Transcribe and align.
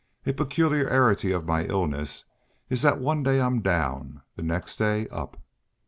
A 0.25 0.33
peculiarity 0.33 1.31
of 1.31 1.45
my 1.45 1.65
illness 1.65 2.25
is 2.71 2.81
that 2.81 2.99
one 2.99 3.21
day 3.21 3.39
I'm 3.39 3.61
down, 3.61 4.23
the 4.35 4.41
next 4.41 4.77
day 4.77 5.07
up." 5.09 5.37